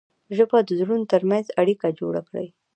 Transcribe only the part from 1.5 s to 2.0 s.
اړیکه